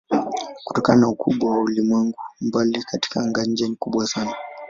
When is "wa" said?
1.51-1.59